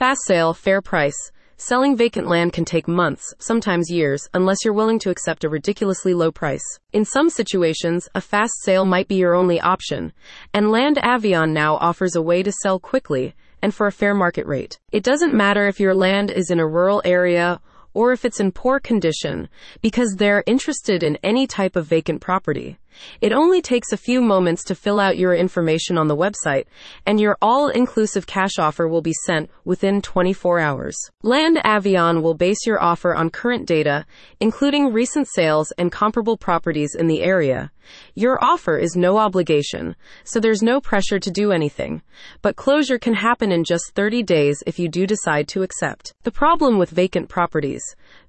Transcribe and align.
Fast 0.00 0.22
sale, 0.26 0.54
fair 0.54 0.80
price. 0.80 1.30
Selling 1.58 1.94
vacant 1.94 2.26
land 2.26 2.54
can 2.54 2.64
take 2.64 2.88
months, 2.88 3.34
sometimes 3.38 3.90
years, 3.90 4.26
unless 4.32 4.56
you're 4.64 4.72
willing 4.72 4.98
to 5.00 5.10
accept 5.10 5.44
a 5.44 5.48
ridiculously 5.50 6.14
low 6.14 6.32
price. 6.32 6.64
In 6.94 7.04
some 7.04 7.28
situations, 7.28 8.08
a 8.14 8.22
fast 8.22 8.54
sale 8.62 8.86
might 8.86 9.08
be 9.08 9.16
your 9.16 9.34
only 9.34 9.60
option, 9.60 10.14
and 10.54 10.70
Land 10.70 10.96
Avion 10.96 11.52
now 11.52 11.74
offers 11.74 12.16
a 12.16 12.22
way 12.22 12.42
to 12.42 12.50
sell 12.50 12.78
quickly 12.78 13.34
and 13.60 13.74
for 13.74 13.86
a 13.86 13.92
fair 13.92 14.14
market 14.14 14.46
rate. 14.46 14.78
It 14.90 15.04
doesn't 15.04 15.34
matter 15.34 15.68
if 15.68 15.78
your 15.78 15.94
land 15.94 16.30
is 16.30 16.50
in 16.50 16.60
a 16.60 16.66
rural 16.66 17.02
area 17.04 17.60
or 17.92 18.12
if 18.12 18.24
it's 18.24 18.40
in 18.40 18.52
poor 18.52 18.80
condition, 18.80 19.50
because 19.82 20.14
they're 20.16 20.44
interested 20.46 21.02
in 21.02 21.18
any 21.22 21.46
type 21.46 21.76
of 21.76 21.84
vacant 21.84 22.22
property. 22.22 22.78
It 23.20 23.32
only 23.32 23.62
takes 23.62 23.92
a 23.92 23.96
few 23.96 24.20
moments 24.20 24.64
to 24.64 24.74
fill 24.74 25.00
out 25.00 25.18
your 25.18 25.34
information 25.34 25.98
on 25.98 26.08
the 26.08 26.16
website, 26.16 26.64
and 27.06 27.20
your 27.20 27.36
all 27.40 27.68
inclusive 27.68 28.26
cash 28.26 28.58
offer 28.58 28.88
will 28.88 29.02
be 29.02 29.14
sent 29.24 29.50
within 29.64 30.02
24 30.02 30.58
hours. 30.58 30.96
Land 31.22 31.58
Avion 31.64 32.22
will 32.22 32.34
base 32.34 32.66
your 32.66 32.82
offer 32.82 33.14
on 33.14 33.30
current 33.30 33.66
data, 33.66 34.06
including 34.40 34.92
recent 34.92 35.28
sales 35.28 35.72
and 35.78 35.92
comparable 35.92 36.36
properties 36.36 36.94
in 36.94 37.06
the 37.06 37.22
area. 37.22 37.70
Your 38.14 38.42
offer 38.42 38.78
is 38.78 38.94
no 38.94 39.18
obligation, 39.18 39.96
so 40.24 40.38
there's 40.38 40.62
no 40.62 40.80
pressure 40.80 41.18
to 41.18 41.30
do 41.30 41.50
anything. 41.50 42.02
But 42.42 42.56
closure 42.56 42.98
can 42.98 43.14
happen 43.14 43.50
in 43.50 43.64
just 43.64 43.94
30 43.94 44.22
days 44.22 44.62
if 44.66 44.78
you 44.78 44.88
do 44.88 45.06
decide 45.06 45.48
to 45.48 45.62
accept. 45.62 46.14
The 46.22 46.30
problem 46.30 46.78
with 46.78 46.90
vacant 46.90 47.28
properties 47.28 47.82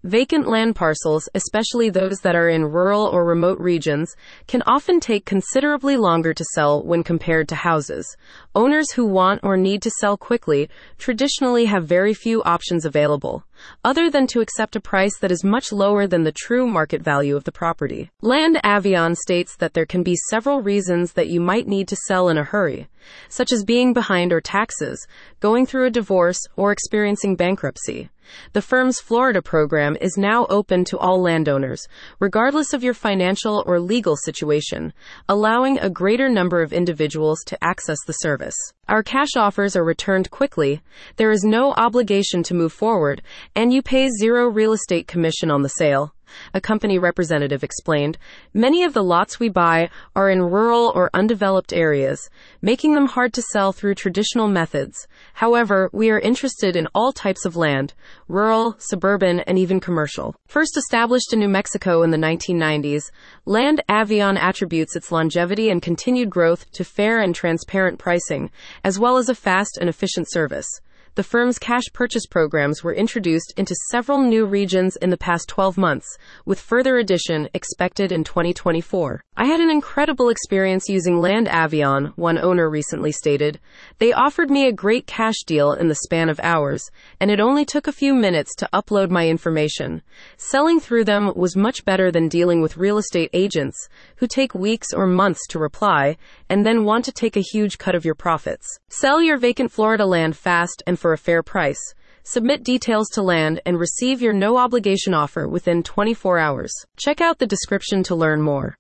Vacant 0.04 0.48
land 0.48 0.76
parcels, 0.76 1.30
especially 1.36 1.90
those 1.90 2.20
that 2.20 2.36
are 2.36 2.50
in 2.50 2.66
rural 2.66 3.06
or 3.06 3.26
remote 3.26 3.60
regions, 3.60 4.16
can 4.48 4.64
often 4.66 5.00
take 5.00 5.26
considerably 5.26 5.98
longer 5.98 6.34
to 6.34 6.46
sell 6.54 6.84
when 6.84 7.04
compared 7.04 7.48
to 7.50 7.56
houses. 7.56 8.18
Owners 8.56 8.92
who 8.94 9.06
want 9.06 9.42
or 9.44 9.58
need 9.58 9.82
to 9.84 9.92
sell 10.00 10.18
quickly 10.18 10.70
traditionally 10.98 11.66
have 11.66 11.86
very 11.86 12.14
few 12.14 12.42
options 12.44 12.86
available, 12.86 13.46
other 13.84 14.10
than 14.10 14.28
to 14.28 14.42
accept 14.42 14.76
a 14.76 14.82
price 14.82 15.18
that 15.20 15.32
is 15.32 15.44
much 15.44 15.72
lower 15.72 16.08
than 16.08 16.24
the 16.24 16.32
true 16.32 16.68
market 16.68 17.02
value 17.02 17.36
of 17.36 17.44
the 17.44 17.52
property. 17.52 18.10
Land 18.22 18.60
Avion 18.64 19.16
states 19.16 19.56
that 19.58 19.74
there 19.74 19.86
can 19.86 20.04
be 20.04 20.16
several 20.30 20.62
reasons 20.62 21.14
that 21.14 21.30
you 21.30 21.40
might 21.40 21.68
need 21.68 21.88
to 21.88 21.96
sell 22.08 22.30
in 22.30 22.38
a 22.38 22.44
hurry, 22.44 22.88
such 23.30 23.52
as 23.52 23.64
being 23.64 23.94
behind 23.94 24.32
or 24.32 24.42
taxes, 24.42 25.08
going 25.40 25.66
through 25.66 25.86
a 25.86 25.92
divorce, 25.92 26.40
or 26.56 26.72
experiencing 26.72 27.36
bankruptcy. 27.36 28.10
The 28.54 28.62
firm's 28.62 29.00
Florida 29.00 29.42
program 29.42 29.98
is 30.00 30.18
now 30.18 30.46
open 30.50 30.86
to 30.86 30.98
all 30.98 31.22
landowners, 31.22 31.88
regardless 32.20 32.72
of 32.72 32.84
your 32.84 32.94
financial 32.94 33.64
or 33.66 33.80
legal 33.80 34.16
situation, 34.16 34.94
allowing 35.28 35.80
a 35.80 35.90
greater 35.90 36.30
number 36.30 36.62
of 36.62 36.72
individuals 36.72 37.40
to 37.48 37.62
access 37.64 37.98
the 38.08 38.14
service. 38.14 38.56
Our 38.92 39.04
cash 39.04 39.38
offers 39.38 39.78
are 39.78 39.86
returned 39.86 40.32
quickly, 40.32 40.82
there 41.16 41.32
is 41.32 41.46
no 41.46 41.72
obligation 41.78 42.44
to 42.44 42.54
move 42.54 42.74
forward, 42.74 43.22
and 43.56 43.72
you 43.72 43.82
pay 43.82 44.10
zero 44.10 44.50
real 44.50 44.74
estate 44.74 45.08
commission 45.08 45.50
on 45.50 45.62
the 45.62 45.70
sale 45.70 46.14
a 46.54 46.62
company 46.62 46.98
representative 46.98 47.64
explained. 47.64 48.18
Many 48.54 48.84
of 48.84 48.94
the 48.94 49.04
lots 49.04 49.40
we 49.40 49.50
buy 49.50 49.90
are 50.16 50.30
in 50.30 50.42
rural 50.42 50.92
or 50.96 51.10
undeveloped 51.14 51.74
areas, 51.74 52.30
making 52.62 52.94
them 52.94 53.08
hard 53.08 53.34
to 53.34 53.42
sell 53.42 53.72
through 53.72 53.96
traditional 53.96 54.48
methods. 54.48 55.08
However, 55.34 55.90
we 55.94 56.10
are 56.10 56.20
interested 56.20 56.76
in 56.76 56.88
all 56.94 57.12
types 57.12 57.46
of 57.46 57.56
land 57.56 57.94
rural, 58.28 58.76
suburban, 58.80 59.42
and 59.42 59.58
even 59.58 59.80
commercial. 59.80 60.36
First 60.48 60.78
established 60.78 61.34
in 61.34 61.40
New 61.40 61.50
Mexico 61.50 62.04
in 62.04 62.12
the 62.12 62.18
1990s, 62.18 63.12
Land 63.46 63.82
Avion 63.90 64.38
attributes 64.38 64.96
its 64.96 65.12
longevity 65.12 65.70
and 65.70 65.82
continued 65.82 66.30
growth 66.30 66.72
to 66.72 66.84
fair 66.84 67.20
and 67.20 67.36
transparent 67.36 68.00
pricing, 68.00 68.50
as 68.84 69.00
well 69.00 69.18
as 69.18 69.30
a 69.30 69.36
fast 69.36 69.78
and 69.80 69.90
efficient 69.90 70.30
service 70.30 70.68
the 71.16 71.24
firm's 71.24 71.60
cash 71.60 71.84
purchase 71.92 72.26
programs 72.26 72.86
were 72.86 72.94
introduced 72.94 73.54
into 73.58 73.76
several 73.90 74.20
new 74.20 74.46
regions 74.46 74.96
in 74.96 75.10
the 75.10 75.18
past 75.18 75.50
12 75.50 75.78
months, 75.78 76.18
with 76.46 76.58
further 76.58 76.98
addition 76.98 77.50
expected 77.54 78.14
in 78.14 78.24
2024. 78.24 79.22
I 79.36 79.46
had 79.46 79.60
an 79.60 79.70
incredible 79.70 80.30
experience 80.30 80.88
using 80.88 81.20
Land 81.20 81.48
Avion, 81.48 82.14
one 82.16 82.38
owner 82.38 82.70
recently 82.70 83.12
stated. 83.12 83.60
They 83.98 84.14
offered 84.14 84.50
me 84.50 84.68
a 84.68 84.72
great 84.72 85.06
cash 85.06 85.44
deal 85.46 85.74
in 85.74 85.90
the 85.90 85.96
span 85.96 86.30
of 86.30 86.40
hours, 86.42 86.90
and 87.20 87.30
it 87.30 87.42
only 87.42 87.66
took 87.66 87.88
a 87.88 87.92
few 87.92 88.14
minutes 88.14 88.56
to 88.56 88.70
upload 88.72 89.10
my 89.10 89.28
information. 89.28 90.04
Selling 90.38 90.80
through 90.80 91.04
them 91.04 91.34
was 91.36 91.58
much 91.58 91.84
better 91.84 92.10
than 92.10 92.30
dealing 92.30 92.62
with 92.62 92.78
real 92.78 92.98
estate 92.98 93.30
agents, 93.34 93.90
who 94.18 94.28
take 94.28 94.56
weeks 94.56 94.94
or 94.94 95.08
months 95.08 95.46
to 95.48 95.60
reply, 95.60 96.16
and 96.48 96.66
then 96.66 96.86
want 96.86 97.04
to 97.04 97.12
take 97.12 97.36
a 97.36 97.42
huge 97.42 97.78
cut 97.78 97.96
of 97.96 98.06
your 98.06 98.16
profits. 98.16 98.66
Sell 98.88 99.22
your 99.22 99.38
vacant 99.38 99.74
Florida 99.74 100.06
land 100.06 100.38
fast 100.38 100.82
and 100.88 101.01
for 101.02 101.12
a 101.12 101.18
fair 101.18 101.44
price. 101.44 101.94
Submit 102.24 102.64
details 102.64 103.10
to 103.10 103.24
land 103.24 103.60
and 103.66 103.80
receive 103.80 104.22
your 104.22 104.32
no 104.32 104.58
obligation 104.58 105.14
offer 105.14 105.48
within 105.48 105.82
24 105.82 106.38
hours. 106.38 106.72
Check 106.96 107.20
out 107.20 107.40
the 107.40 107.48
description 107.48 108.04
to 108.04 108.16
learn 108.16 108.42
more. 108.42 108.78